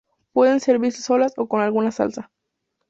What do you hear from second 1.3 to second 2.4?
o con alguna salsa.